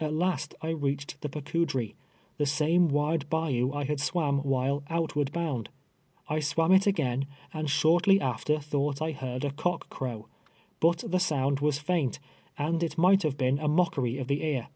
At 0.00 0.14
last 0.14 0.54
I 0.62 0.70
reached 0.70 1.20
the 1.20 1.28
Pacouch 1.28 1.76
ie, 1.78 1.94
the 2.38 2.46
same 2.46 2.88
wide 2.88 3.28
bayou 3.28 3.70
I 3.74 3.84
had 3.84 4.00
swam 4.00 4.38
while" 4.38 4.82
outward 4.98 5.30
bound." 5.30 5.68
I 6.26 6.40
swam 6.40 6.72
it 6.72 6.86
again, 6.86 7.26
and 7.52 7.68
shortly 7.68 8.18
after 8.18 8.58
thought 8.60 9.02
I 9.02 9.12
heard 9.12 9.44
a 9.44 9.50
cock 9.50 9.90
crow, 9.90 10.26
but 10.80 11.04
the 11.06 11.20
sound 11.20 11.60
was 11.60 11.78
Ifjiint, 11.80 12.18
and 12.56 12.82
it 12.82 12.96
might 12.96 13.24
have 13.24 13.36
been 13.36 13.58
a 13.58 13.68
mockery 13.68 14.16
of 14.16 14.26
the 14.26 14.42
ear. 14.42 14.68